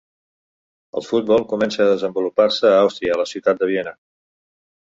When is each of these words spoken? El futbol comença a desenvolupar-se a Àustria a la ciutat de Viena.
El 1.01 1.05
futbol 1.07 1.45
comença 1.51 1.83
a 1.85 1.91
desenvolupar-se 1.91 2.73
a 2.73 2.81
Àustria 2.87 3.15
a 3.17 3.21
la 3.23 3.29
ciutat 3.35 3.61
de 3.63 3.73
Viena. 3.75 3.95